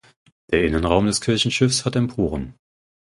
Der 0.49 0.63
Innenraum 0.65 1.05
des 1.05 1.21
Kirchenschiffs 1.21 1.85
hat 1.85 1.95
Emporen. 1.95 2.55